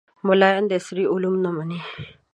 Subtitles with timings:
[0.27, 1.79] ملایان عصري علوم نه مني